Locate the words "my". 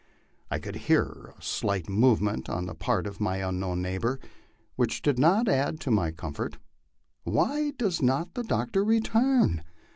3.21-3.37, 5.91-6.09